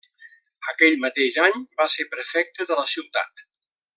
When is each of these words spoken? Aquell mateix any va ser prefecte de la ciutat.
Aquell 0.71 0.97
mateix 1.03 1.35
any 1.49 1.61
va 1.83 1.87
ser 1.97 2.07
prefecte 2.15 2.69
de 2.73 2.81
la 2.83 2.89
ciutat. 2.97 3.45